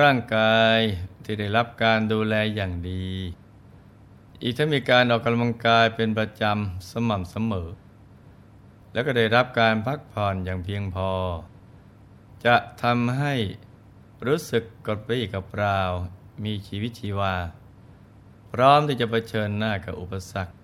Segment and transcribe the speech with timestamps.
[0.00, 0.78] ร่างกาย
[1.24, 3.08] ที่ได้รับการดูแลอย่างดี
[4.42, 7.70] อีกทั้งมีการออกกำลังกายเป็นประจำสม่ำเสมอ
[8.92, 11.10] แล้วก็ได้รับการพักผ่อนอย่างเพียงพอ
[12.46, 13.34] จะทำให้
[14.26, 15.80] รู้สึกกดปรี้กับเปล่า
[16.44, 17.34] มีชีวิตชีวา
[18.52, 20.54] พร้อมที่จะะเผชิญหน้ากับอุปสรรค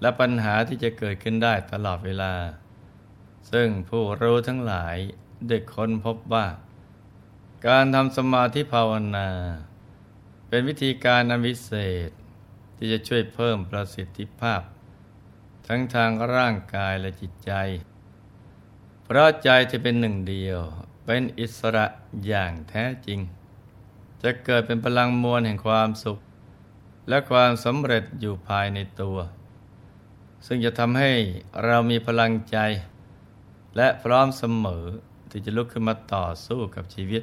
[0.00, 2.34] และปัญหาที่จะเกิดขึ้นได้ตลอดเวลา
[3.52, 4.96] ซึ่งผู้รู้ทั้งหลาย
[5.48, 6.46] ได้ค้นพบว่า
[7.70, 9.28] การทำสมาธิภาวนา
[10.48, 11.72] เป็นวิธีการอันวิเศ
[12.08, 12.10] ษ
[12.76, 14.62] ที่จะช่วยเพิ่มประสิทธิภาพ
[15.66, 17.52] ทั้งทางร่างกายและจิตใจ
[19.04, 20.60] เพราะใจจะเป็นหนึ่งเดียว
[21.04, 21.86] เป็นอิสระ
[22.26, 23.20] อย่างแท้จริง
[24.22, 26.18] จะเกิดเป็นพลังมวลแห่งความสุข
[27.08, 29.18] และความสำเร็จอยู่ภายในตัว
[30.46, 31.12] ซึ่งจะทำให้
[31.64, 32.58] เรามีพลังใจ
[33.76, 34.84] และพร้อมเสมอ
[35.30, 37.20] ที่จะลุกขึ้นมาต่อสู้กับชีวิ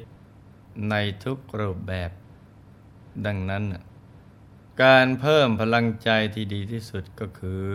[0.90, 2.10] ในทุกรูปแบบ
[3.26, 3.64] ดังนั้น
[4.82, 7.72] การเพิ่มพลังใจที่ดีที่สุดก็คือ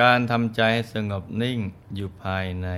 [0.00, 1.58] การทำใจให้สงบนิ่ง
[1.94, 2.68] อยู่ภายใน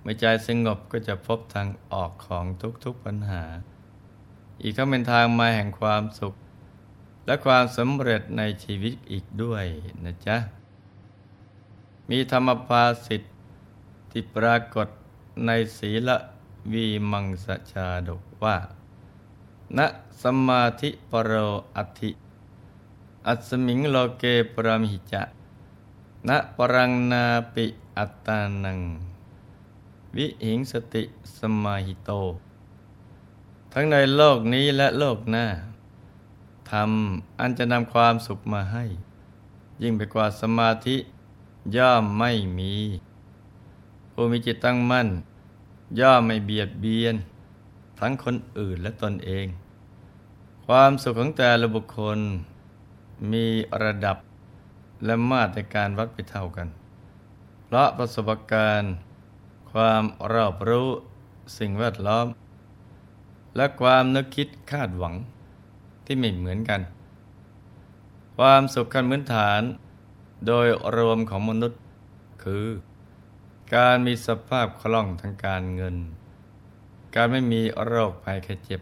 [0.00, 2.44] เมื่อใจสงบก็จะพบทางออกของ
[2.84, 3.44] ทุกๆปัญหา
[4.62, 6.34] อีกทั้งเป็นทางมาแห่งความสุข
[7.26, 9.64] และความสำเร็จในชีวิตอีกด้วย
[10.04, 10.36] นะจ๊ะ
[12.10, 13.34] มีธรรมภาสิทธิ์
[14.10, 14.88] ที่ปรากฏ
[15.46, 16.10] ในศีล
[16.72, 18.56] วีมังสชาดกว่า
[19.78, 19.80] ณ
[20.22, 21.32] สมาธิปรโร
[21.76, 22.10] อัติ
[23.26, 25.22] อัสมิงโลเกปรมิจจะ
[26.28, 27.66] ณปรังนาปิ
[27.96, 28.80] อัตตานัง
[30.16, 31.02] วิหิงสติ
[31.38, 32.10] สมาหิโต
[33.72, 35.46] ทั้งในโลกนี้และโลกหน้า
[36.70, 38.84] ทำอันจะนำความสุขมาให้
[39.82, 40.96] ยิ่งไปกว่าสมาธิ
[41.76, 42.74] ย่อมไม่มี
[44.12, 45.08] ผู้มีจิตตั้งมั่น
[45.98, 47.14] ย่อมไม่เบียดเบียน
[48.00, 49.46] ทั้งคนอื่นและตนเอง
[50.66, 52.18] ความสุขของแต่ละบุคคล
[53.32, 53.46] มี
[53.82, 54.16] ระดับ
[55.04, 56.68] และมาตรการวัดไปเท่ากัน
[57.64, 58.94] เพราะประสบการณ์
[59.72, 60.02] ความ
[60.32, 60.88] รอบรู้
[61.58, 62.26] สิ่งแวดล้อม
[63.56, 65.14] และความนึกคิดคาดหวัง
[66.04, 66.80] ที่ไม่เหมือนกัน
[68.38, 69.60] ความสุขขั้นพื้นฐาน
[70.46, 71.80] โดยรวมของมนุษย์
[72.42, 72.66] คือ
[73.74, 75.96] การมีสภาพคล่องทางการเงิน
[77.14, 78.80] การไม่มีโรคภัยแค่เจ็บ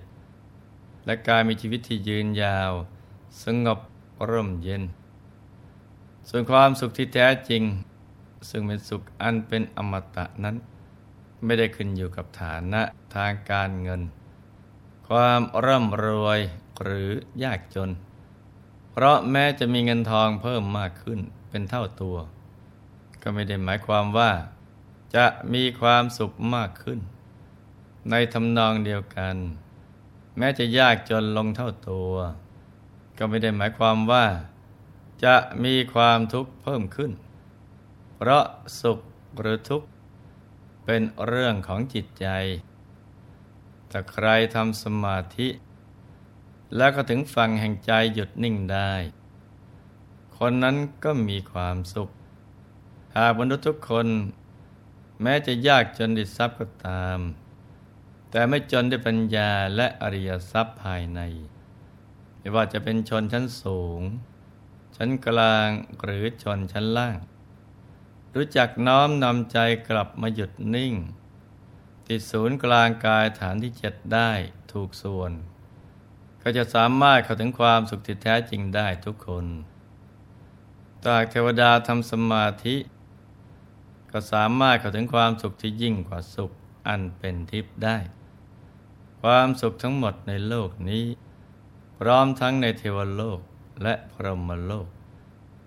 [1.05, 2.73] และการมีชีวิตที่ยืนยาว
[3.43, 3.79] สงบ
[4.31, 4.83] ร่มเย็น
[6.29, 7.63] ส่วนความสุขที่แท้จริง
[8.51, 10.57] ซึ่งเป็นสุขอันเป็นอมตะนั้น
[11.45, 12.83] ไม่ได้ขึ้นอยู่กับฐานะ
[13.17, 14.03] ทางการเงิน
[15.09, 16.41] ความร่ำรวย
[16.83, 17.11] หรือ
[17.43, 17.91] ยากจน
[18.93, 22.17] เพราะแม้จะมีเงินทองเพิ่มมากขึ้นเป็นเท่าตัว
[23.23, 24.31] ก็ไม่ได้หมายความว่า
[25.17, 27.01] จะมีความสุขมากขึ้น
[28.11, 29.37] ในทำนองเดียวกัน
[30.37, 32.13] แม้จะยากจนลงเท่าตัว
[33.19, 34.27] ก็ไม่ได้หมายความว่า
[35.25, 37.13] จะมีความทุกข์เพิ่มขึ้น
[38.17, 38.45] เพราะ
[38.81, 38.99] สุข
[39.39, 39.89] หรือทุกข์
[40.85, 42.27] เป็นเรื่องของจิตใจ
[43.89, 45.49] แต่ใครทำสมาธิ
[46.77, 48.93] แล้วก็ถึงฝั่งแห่งใจหยุดนิ่งได้
[50.37, 52.09] คนนั้นก็มีความสุข
[53.17, 54.07] หากมนุษย์ทุกคน
[55.23, 57.21] แม้จะยากจนดิทรัพย์ก็ตาม
[58.31, 61.21] แต่ไม่จนด้วยปัญญาและอริยทรัพย์ภายใน
[62.39, 64.01] ไม่ว่าจะเป็นชนชั้นสูง
[64.97, 65.69] ชั้นกลาง
[66.03, 67.19] หรือชนชั้นล่าง
[68.35, 69.59] รู้จักน้อมนำใจ
[69.89, 70.95] กลับมาหยุดนิ่ง
[72.07, 74.31] ติดศูนย์กลางกายฐานที่เจ็ดได้
[74.73, 75.33] ถูกส่วน
[76.43, 79.47] ก็จะสามารถเข้าถึงความสุขที่แท้จริงได้ทุกคน
[81.05, 82.77] ตากเทวดาทำสมาธิ
[84.13, 86.51] ก็สามารถเข้าถึงความสุขที่ยิ่งกว่าสุข
[86.89, 87.97] อันเป็นทิพย์ได้
[89.23, 91.05] ความสุขทั้งหมดในโลกนี้
[91.99, 93.41] พร้อมทั้งในเทวโลก
[93.83, 94.89] และพรหมโลก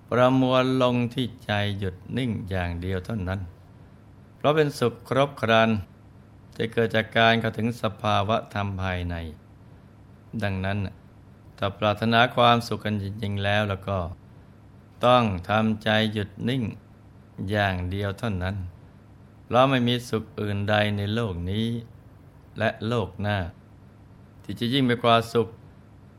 [0.10, 3.40] ประมวลลงที่ใจหยุดนิ่งอย่างเดียวเท่านั้น
[4.36, 5.70] เพราะเป็นสุขครบครัน
[6.58, 9.16] จะเกิดจากการเข้าถึงสภาวะธรรมภายใน
[10.44, 10.78] ดังนั้น
[11.58, 14.00] ถ้าปรารถนาความสุขกันจริงๆแล้วแล้วก็
[15.06, 16.64] ต้องทำใจหยุดนิ่ง
[17.50, 18.56] อย่างเดียวเท่านั้น
[19.46, 21.68] เพราะไม่มีสุขอื่นใดในโลกนี้
[22.58, 23.38] และโลกหน้า
[24.44, 25.48] ที่จะยิ่งไปกว่าสุข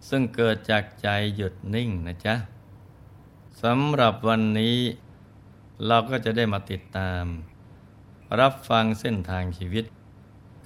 [0.09, 2.35] ซึ่งเกิดจากใจหยุดนิ่งนะจ๊ะ
[3.63, 4.77] สำหรับวันนี้
[5.87, 7.25] เราก็จะได้มาติดตาม
[8.41, 9.85] รับฟังเส้นทางชีวิต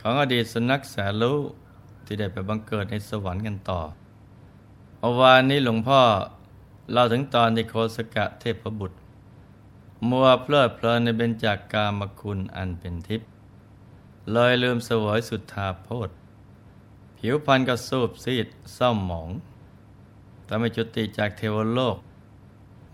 [0.00, 1.32] ของอดีตสุนัขแสลู
[2.04, 3.80] ที่ได้ไปบังเกิดในสวรรค์กันต่อ
[4.98, 6.00] เมื่อวานนี้หลวงพ่อ
[6.92, 8.98] เราถึงตอนที่โคสกะเทพบุตร
[10.08, 13.28] มัวเพลิดเพลินในเบญจากกามคุณอันเป็นทิพย์
[14.32, 16.10] เลยลืมสวยสุดทาโพธ
[17.18, 19.28] ผิวพรรณก็สูบซีดเศร้าหมอง
[20.46, 21.96] ทำให้จุติจากเทวโลก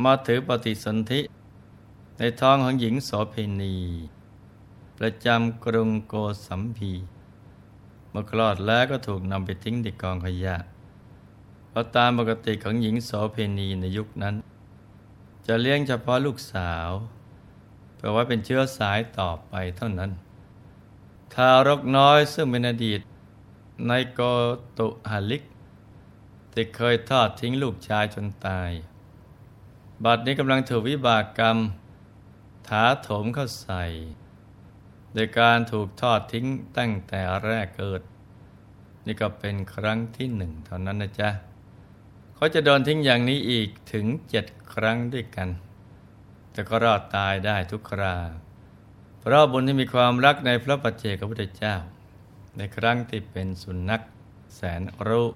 [0.03, 1.21] มาถือปฏิสนธิ
[2.19, 3.75] ในท้องของหญิงโสเพณี
[4.99, 6.15] ประจำกรุงโก
[6.47, 6.93] สัมพี
[8.11, 10.57] เมื่อคลอดแล้วก็ถูกนำไปทิ้งในกองขยะ
[11.69, 14.35] เพราะตามปกติของหญิงโสเพณีในยุคนั้น
[15.47, 16.89] จะเลี้ยงเฉพาะลูกสาว
[17.97, 20.11] เพื่อว่าเป็นเชื้อสายต่อไปเท่านั้น
[21.35, 23.01] ทารกน้อยซึ่งเป็นอดีต
[23.89, 24.21] ในโก
[24.79, 25.43] ตุหาลิก
[26.53, 28.71] ที่เคยทอดทิ้งลูกชายจนตาย
[30.05, 31.59] บัดนี้กำลังถูกวิบากกรรม
[32.69, 33.85] ถาโถมเข้าใส่
[35.15, 36.47] โดยการถูกทอดทิ้ง
[36.79, 38.03] ตั้งแต่แรกเกิด
[39.07, 41.31] นี่ก็เป็นครั้งที่หนึ่งเท่านั้นนะจ๊ะ
[42.43, 45.49] เขาจะโดนทิ้งอย่างนี้อีกถึงเจ็ดครั้งด้วยกัน
[46.53, 48.17] แต่ก็รอดตายได้ทุกครา
[49.21, 51.77] เพราะบุญที่มีความรักในพระปัจเจกพุทธเจ้า
[52.57, 54.01] ในครั้งที่เป็นสุนัข
[54.55, 55.29] แสนรู้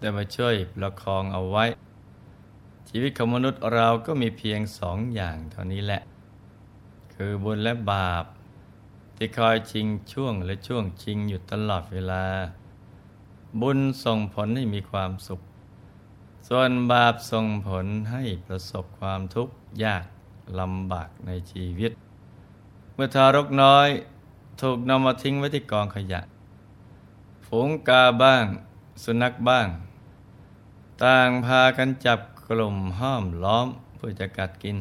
[0.00, 1.64] ได้มาช่วยประคองเอาไว้
[2.88, 6.02] ชีวิตของมนุษย์เราก็มีเพียงสองอย่างเท่านี้แหละ
[7.14, 8.24] คือบุญและบาป
[9.16, 12.24] ที่คอยชิงช่วงและช่วงชิงอยู่ตลอดเวลา
[13.60, 15.42] บุญส่งผลให้มีความสุข
[16.50, 19.54] ส่วนบาปส่งผลให้ประสบความทุกข์
[19.84, 20.04] ยาก
[20.60, 21.90] ลำบากในชีวิต
[22.94, 23.88] เมื่อทารกน้อย
[24.62, 26.20] ถูกนำมาทิ้งไว้ที่กองขยะ
[27.46, 28.44] ฝูงกาบ้าง
[29.04, 29.66] สุนัขบ้าง
[31.04, 34.76] ต่างพากันจับกลุ่มห้อมล้อมเพื่อจะกัดกิน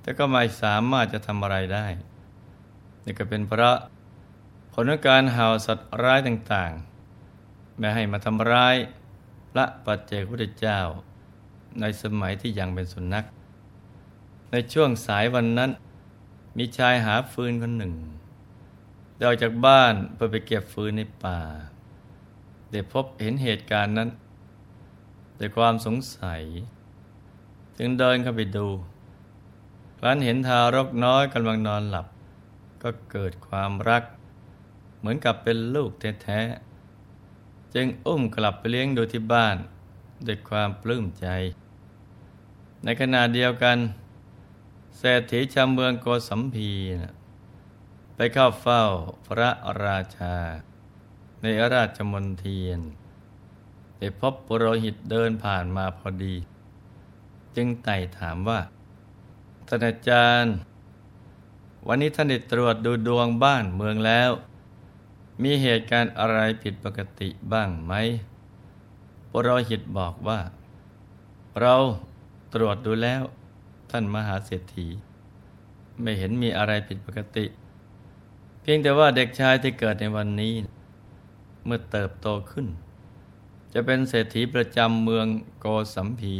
[0.00, 1.86] แต่ก็ไม่สามารถจะทำอะไรได้
[3.04, 3.76] นี่ก็เป็นเพราะ
[4.72, 8.76] ผลของการเห่าสัตว์ร้ายต่างๆไม่ให้มาทำร้าย
[9.56, 10.80] ระปัจเจกพุทธเจ้า
[11.80, 13.24] ในสมัยที่ยังเป็นสุนัข
[14.50, 15.70] ในช่วงสายวันนั้น
[16.58, 17.94] มีชายหาฟืนคนหนึ่ง
[19.18, 21.40] เดินจากบ้านเพื่อไปเก็บฟืนในป่า
[22.70, 24.08] ได้พบเห็นเหตุการณ์นั้น
[25.38, 26.42] ด้วยความสงสัย
[27.76, 28.66] จึงเดินเข้าไปดู
[29.98, 32.06] ครั้นเห็นทารกน้อยกำลังนอนหลับ
[32.82, 34.02] ก็เกิดความรัก
[34.98, 35.90] เหมือนกับเป็นลูก
[36.22, 36.73] แท้ๆ
[37.74, 39.56] จึงอุ้มกลับไปเลี้ยงดูที่บ้าน
[40.26, 41.26] ด้วยความปลื้มใจ
[42.84, 43.78] ในขณะเดียวกัน
[44.98, 46.70] เศรษฐีชาวเมืองโกสัมพี
[47.02, 47.14] นะ
[48.14, 48.82] ไปเข้าเฝ้า
[49.26, 49.50] พระ
[49.84, 50.34] ราชา
[51.42, 52.80] ในราชมณฑีน
[53.96, 56.36] ไปพบปุโรหิตเดินผ่านมาพอดี
[57.56, 58.60] จึงไต่ถามว่า
[59.66, 60.54] ท่านอาจารย์
[61.86, 64.30] วันนี้ท่านได้ตรวจดูดวงบ้านเมืองแล้ว
[65.42, 67.92] มีเหตุการณ์อะไรผิดปกติบ้างไหม
[69.30, 70.40] ปุโรหิตบอกว่า
[71.60, 71.74] เรา
[72.54, 73.22] ตรวจดูแล้ว
[73.90, 74.86] ท่านมหาเศรษฐี
[76.00, 77.46] ไม่เห็นมีอะไรผิดปกติ
[78.60, 80.54] เพียงแต่ว่าเด็กชายที่เกิดในวันนี้
[81.64, 82.66] เมื่อเติบโตขึ้น
[83.72, 85.26] จะเป็นเศรษฐีประจำเมือง
[85.60, 86.34] โกสัมพี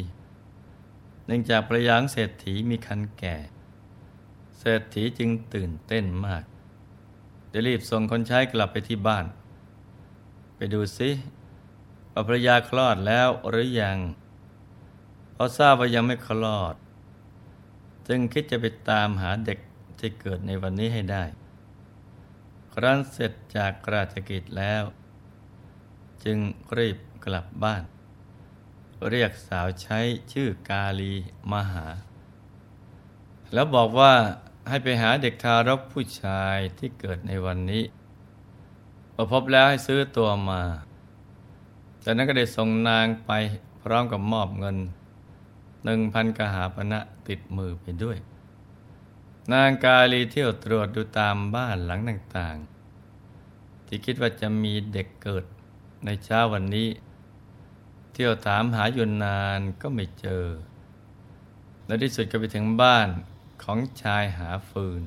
[1.26, 3.36] เนื่องจากประยางเศรษฐีมีคันแก่
[4.58, 6.44] เศรษฐีจึงตื่นเต้นมาก
[7.56, 9.26] จะรีบส่งคนใช้กลับไปที่บ้าน
[10.56, 11.10] ไปดูซิ
[12.12, 13.98] ว่าภรรยาคลอดแล้วหรือยัง
[15.34, 16.74] พอทราบว่ายังไม่คลอด
[18.08, 19.58] จึงคิดจะไปตามหาเด็ก
[19.98, 21.24] ที่เกิดในวันนี้ให้ได้
[22.74, 24.82] ครั้นเสร็จจากราชกิจแล้ว
[26.24, 26.38] จึง
[26.78, 27.82] รีบกลับบ้าน
[29.08, 29.98] เรียกสาวใช้
[30.32, 31.12] ชื่อกาลี
[31.50, 31.86] มาหา
[33.52, 34.14] แล้วบอกว่า
[34.68, 37.84] ให้ไปหาเด็กทารกผู้ชายที่เกิดในวันนี้
[39.14, 40.62] พอพบแล้วให้ซื้อตัวมา
[42.02, 43.30] จากนั้นก็ได้ส่งนางไป
[43.82, 44.76] พร้อมกับมอบเงิน
[45.84, 48.18] หนึ่งพันกหาปณะติดมือไปด้วย
[49.52, 55.44] นางกาลีเที่ยวตรวจดูตามบ้านหลังต่างๆ ที่คิดว่าจะมีเด็กเกิด
[56.04, 56.88] ในเช้าวันนี้
[58.12, 60.44] เที่ยวถามหาอยู่นานก็ไม่เจอ
[61.86, 63.08] ในที่สุดก็ไปถึงบ้าน
[63.62, 65.02] ของชายหาฟืน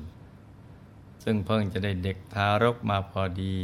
[1.24, 3.58] ซึ่งเพิ่งจะได้เด็กทารกมาพอดี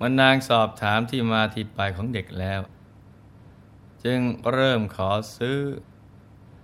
[0.00, 2.60] มันนางสอบถามที่มาที่ไปของเด็กแล้ว
[4.04, 4.20] จึง
[4.52, 5.58] เริ่มขอซื้อ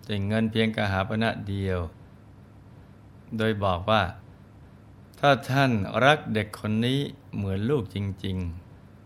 [0.04, 1.78] แต่เงินเพียงกระหาปณะเดียว
[3.38, 4.02] โดยบอกว่า
[5.18, 5.70] ถ้าท่าน
[6.04, 7.00] รักเด็กคนนี้
[7.34, 8.36] เหมือนลูกจริง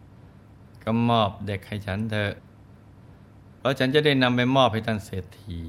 [0.07, 2.33] ๆ ก็มอบเด็กให้ฉันเถอะ
[3.59, 5.63] เพราะฉันจะได้นำไปมอบให้ท่านเศรษฐี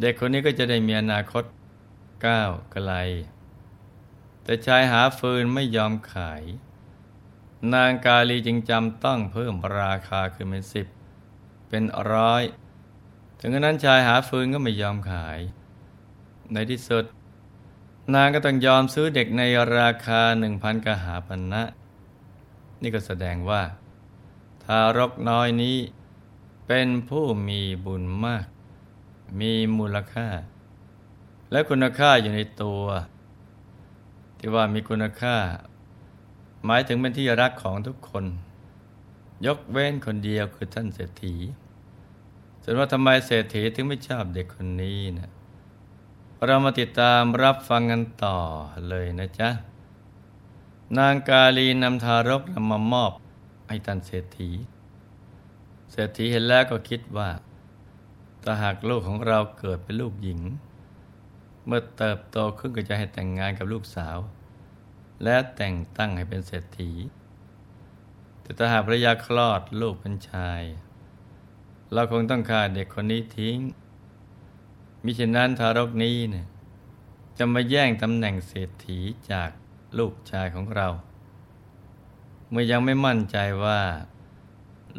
[0.00, 1.44] เด็กคนนี้ก็จะได้มีอนาคต
[2.26, 2.92] ก้าวไกล
[4.42, 6.42] แต่ชายหาฟืนไม่ยอมขาย
[7.74, 10.86] นางกาลีจึงจำต้องเพิ่มราคาขึ้นเป็นสิบ
[11.68, 11.82] เป็น
[12.12, 12.42] ร้อย
[13.40, 15.38] ถึงนั้นชายหาฟืนก็ไม่ยอมขาย
[16.52, 17.04] ในที่สุด
[18.14, 19.42] นางก็ต้องยอมซื้อเด็กใน
[19.78, 21.62] ราคาหนึ่งพันกหาปันนะ
[22.82, 23.62] นี่ก็แสดงว่า
[24.64, 25.76] ทารกน้อยนี้
[26.66, 28.46] เป็นผู้มีบุญมาก
[29.40, 30.28] มีมูลค่า
[31.50, 32.84] และคุณค่าอยู่ในตัว
[34.38, 35.36] ที่ว่ามีคุณค่า
[36.64, 38.24] หมายถึงเป็นที่รักของทุกคน
[39.46, 41.34] ยกเว้นคนเดียวคือท่านเศรษฐี
[42.62, 45.30] ส่วนว่าทำไมเศรษฐีถึงไม่ชอบเด็กคนนี้นะ
[46.46, 48.38] เรามาติดตามรับฟังกันต่อ
[48.88, 49.50] เลยนะจ๊ะ
[50.98, 53.12] นางกาลีนำทารกนำมามอบ
[53.68, 54.50] ให้ท่านเศรษฐี
[55.92, 57.28] เศรษฐีเห็นแล้วก็คิดว่า
[58.44, 60.40] ถ้าหากลูกของเราเกิดเป็นลูกหญิง
[61.66, 64.16] เมื่อเติบโตขึ้นก็จะให้แต่งงานกับลูกสาว
[65.22, 66.92] และแต่งตั้งให้เป็นเศรษฐี
[68.42, 70.62] แต่ถ้าหากภรรยาคลอดลูกเป็นชาย
[71.92, 73.56] เราคงต้องฆ่าเด็กคนนี้ทิ้ง
[75.04, 76.46] มิฉะนั้นทารกนี้เนี่ย
[77.38, 78.98] จะมาแย่งตำแหน่งเศรษฐี
[79.30, 79.50] จาก
[79.98, 80.88] ลูกชายของเรา
[82.50, 83.80] เมื่อยังไม่มั่นใจว่า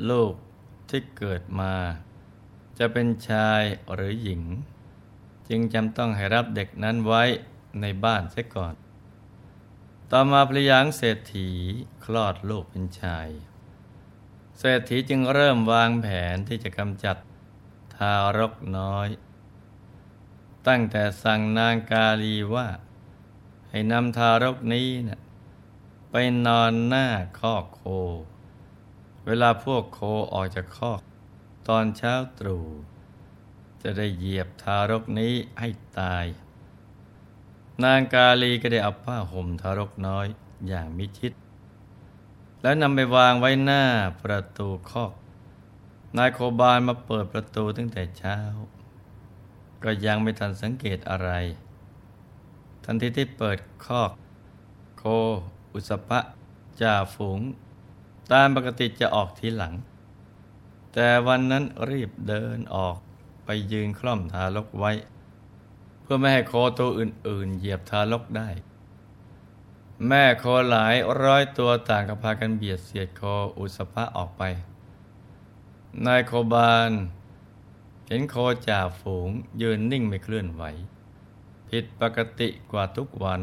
[0.10, 0.34] ลูก
[0.90, 1.74] ที่เกิดมา
[2.78, 3.62] จะเป็นชาย
[3.94, 4.42] หรือหญิง
[5.50, 7.24] จึงจำต้องให้รับเด็กนั้นไว้
[7.82, 8.76] ในบ้านเสียก่อน
[10.12, 11.50] ต่อมาพระยางเศรษฐี
[12.04, 13.28] คลอดลูกเป็นชาย
[14.60, 17.18] เศรษฐีจึงเริ่มวางแผนที่จะกำจัด
[17.96, 19.10] ทารกน้อย
[20.68, 22.68] ตั้งแต่สั่งนางกาลีว่า
[23.70, 25.20] ให้นำทารกนี้นะ
[26.12, 26.16] ไป
[26.46, 27.08] นอนหน้า
[27.40, 27.82] คอกโค
[29.26, 30.00] เวลาพวกโค
[30.34, 31.02] ออกจากคอก
[31.68, 32.66] ตอนเช้าตรู่
[33.84, 35.70] จะได้เหยียบทารกนี้ให้
[36.00, 36.26] ตาย
[37.84, 40.28] นางกาลีก็ได้เอาผ้าห่มทารกน้อย
[40.68, 41.34] อย่างมิชิด
[42.62, 43.84] แล้วนำไปวางไว้หน้า
[44.24, 45.14] ประตูคอก
[46.18, 48.38] นายโคบาลมาเปิดประตูตั้งแต่เช้า
[49.84, 51.30] ก็ยังไม่ทันสังเกตอะไร
[52.84, 54.12] ทันทีที่เปิดคอก
[54.98, 55.04] โค
[55.74, 56.20] อุสปะ
[56.82, 57.40] จ่าฝูง
[58.32, 59.74] ตามปกติจะออกทีหลัง
[60.98, 62.98] แต่วันนั้นรีบเดินออก
[63.46, 64.92] ไปยืนคล่อมทารกไว้
[66.02, 68.50] เพื่อไม่ให้โคตัวอื่น ๆ เหยียบทารกได้
[70.08, 73.22] แม่โคหลายร้อยตัวต่างกับพากันเบียดเสียดโค
[73.58, 74.44] อุสปะออกไป
[76.06, 76.92] นายโคบาล
[78.08, 78.36] เห็นโค
[78.68, 79.30] จ่าฝูง
[79.62, 80.64] ยืนนิ่งไม่เคลื่อนไหว
[81.70, 83.42] ผิดปกติกว่าทุกวัน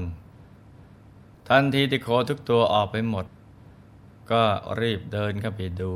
[1.48, 3.26] ทันทีที่โคทุกตัวออกไปหมด
[4.30, 4.42] ก็
[4.80, 5.94] รีบเดินเข้าไปดู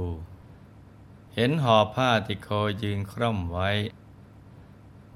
[1.38, 3.70] เห็นห่อผ้าที่โคยยืนคร่อมไว้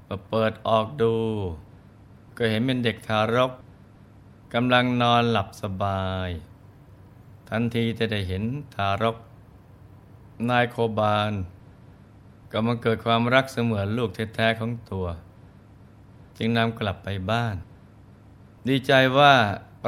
[0.05, 1.15] พอเปิดออกดู
[2.37, 3.51] ก็เห็นเป็นเด็กทารก
[4.53, 6.29] กำลังนอนหลับสบาย
[7.49, 8.43] ทันทีจะได้เห็น
[8.75, 9.17] ทารก
[10.49, 11.31] นายโคบาล
[12.51, 15.07] ก็มาเกิดความรักเสมือนลูกแท้ๆของตัว
[16.37, 17.55] จึงนำกลับไปบ้าน
[18.67, 19.33] ดีใจว่า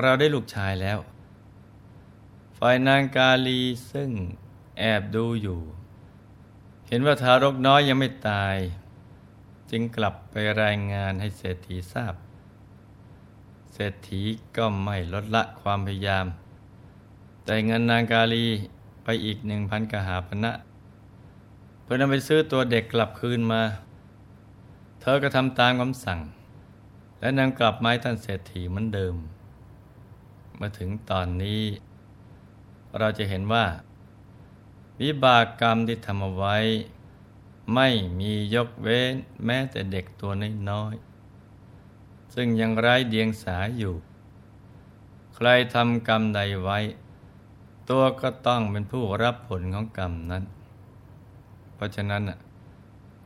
[0.02, 1.00] เราได้ลูกชายแล้ว
[2.58, 3.62] ฝ่ายนางกาลี
[3.92, 4.12] ซึ่ง
[4.78, 5.62] แอบดูอยู่
[6.96, 8.56] ห็นว่าทารกน้อยยังไม่ตาย
[9.72, 12.16] จึงกลับไปรายงานให้เศรษฐีทราบ
[13.74, 14.22] เศรษฐี
[14.58, 16.26] ก็ไม่ลดละความพยายาม
[17.46, 18.46] แต่เงินนางกาลี
[19.04, 20.52] ไปอีกหนึ่งพันกหาพนะ
[21.84, 23.62] เพื่อนำไปซื้อตัวเด็กกลับคืนมา
[25.02, 26.20] เธอก็ทำตามคำสั่ง
[27.20, 29.16] และนำกลับไม้ท่านเศรษฐีเหมือนเดิม
[30.60, 31.62] มาถึงตอนนี้
[33.00, 33.66] เราจะเห็นว่า
[35.02, 36.58] วิบากกรรมที่ทำเอาไว้
[37.74, 39.14] ไม่มียกเว้น
[39.46, 40.32] แม้แต่เด็กตัว
[40.70, 43.94] น้อยๆซึ่งยังไร้เดียงสาอยู่
[45.36, 46.80] ใครทำกรรมใดไว้
[47.90, 50.44] ตัวก็ต้องเป็นผู้รับผลของกรรมนั้น
[51.76, 52.24] เพราะฉะนั้น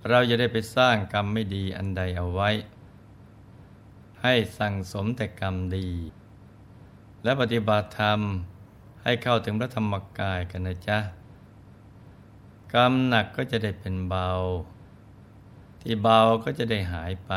[0.10, 2.50] เราจะได้ไปสร้างกรรมไม่ดีอันใดเอาไว้
[4.22, 5.90] ให้สั่งสมแต่กรรมดี
[7.24, 8.20] และปฏิบัติธรรม
[9.04, 11.00] ให้เข้าถึงพระธรรมกายกันนะจ๊ะ
[12.74, 14.30] กรรมหนักก็จะได้เป็นเบา
[15.82, 17.32] ที่เบาก็จะได้หายไป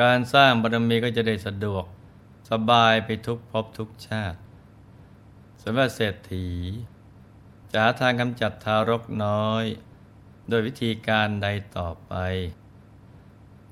[0.00, 1.84] การสร้างบารมีก็จะได้สะดวก
[2.50, 4.38] สบายไปทุกภพทุกชาติ
[5.62, 6.48] สำหรับเศรษฐี
[7.70, 9.64] จะหาทางกำจัดทารกน้อย
[10.48, 12.14] โดยวิธีการใดต่อไป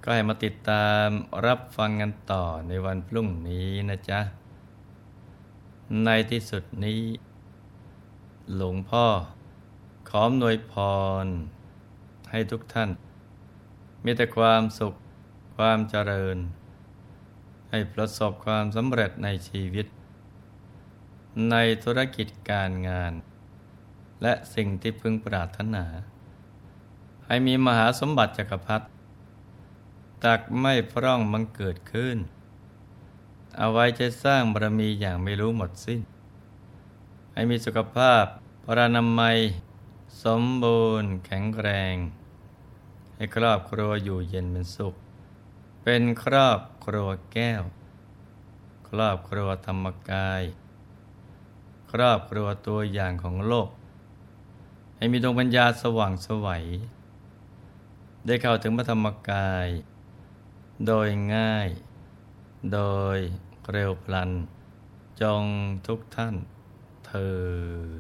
[0.02, 1.06] ก็ให้มาติดตาม
[1.46, 4.20] รับฟังกันต่อในวันพรุ่งนี้นะจ๊ะ
[6.04, 7.00] ในที่สุดนี้
[8.54, 9.06] หลวงพ่อ
[10.23, 10.73] อมนวยพ
[11.25, 11.26] ร
[12.30, 12.90] ให้ทุกท่าน
[14.04, 14.94] มีแต่ความสุข
[15.56, 16.37] ความเจริญ
[17.71, 19.87] ให้ประสบความสำเร็จในชีวิต
[21.50, 23.12] ในธุรกิจการงาน
[24.23, 25.85] และสิ่งที่พึงปรารถนา
[27.26, 28.87] ให้มีมหาสมบัติจักรพรรดิ
[30.25, 32.16] ตักไม่พร่องมังเกิดขึ้น
[33.59, 36.00] เอาไว้จะสร้างบารมีอย่างไม่รู้หมดสิ้น
[37.33, 38.25] ให้มีสุขภาพ
[38.64, 39.38] ปรานามัย
[40.23, 41.97] สมบูรณ์แข็งแรง
[43.14, 44.94] ให้ครอบครัวอยู่เย็นเป็นสุข
[45.83, 47.62] เป็นครอบครัวแก้ว
[48.88, 50.42] ครอบครัวธรรมกาย
[51.92, 53.68] ครอบครัวตัวอย่างของโลก
[54.97, 56.64] ให้มีดวงปัญญาสว่างสวัย
[58.26, 59.68] ได้เข้าถึงพระธรรมกาย
[60.87, 61.68] โดยง่าย
[62.73, 62.80] โด
[63.16, 63.18] ย
[63.71, 64.30] เร็วพลัน
[65.21, 65.44] จง
[65.87, 66.35] ทุกท่าน
[67.06, 67.30] เทิ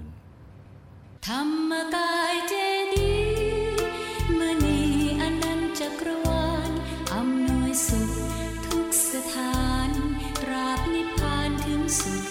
[0.02, 0.23] น
[1.30, 2.54] ธรรมกายเจ
[2.94, 3.84] ดีย์
[4.38, 4.80] มณี
[5.20, 6.70] อนันต์จักรวาล
[7.14, 8.10] อำนวยสุข
[8.66, 9.90] ทุกสถาน
[10.40, 12.23] ตราบนิพพานถึงสุด